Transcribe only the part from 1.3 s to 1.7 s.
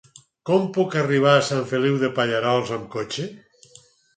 a Sant